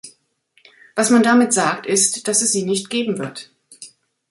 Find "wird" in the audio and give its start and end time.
3.19-3.51